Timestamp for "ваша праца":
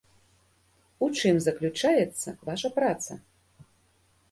2.51-3.21